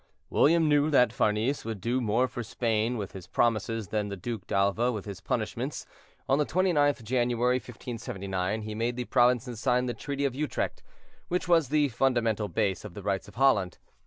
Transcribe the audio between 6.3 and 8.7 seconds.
the 29th January, 1579,